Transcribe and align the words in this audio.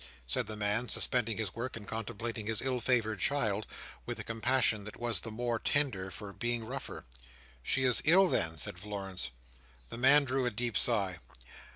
said 0.25 0.47
the 0.47 0.55
man, 0.55 0.89
suspending 0.89 1.37
his 1.37 1.53
work, 1.53 1.77
and 1.77 1.87
contemplating 1.87 2.47
his 2.47 2.59
ill 2.59 2.79
favoured 2.79 3.19
child, 3.19 3.67
with 4.03 4.17
a 4.17 4.23
compassion 4.23 4.83
that 4.83 4.99
was 4.99 5.19
the 5.19 5.29
more 5.29 5.59
tender 5.59 6.09
for 6.09 6.33
being 6.33 6.65
rougher. 6.65 7.05
"She 7.61 7.83
is 7.83 8.01
ill, 8.03 8.27
then!" 8.27 8.57
said 8.57 8.79
Florence. 8.79 9.29
The 9.89 9.99
man 9.99 10.23
drew 10.25 10.47
a 10.47 10.49
deep 10.49 10.75
sigh. 10.75 11.19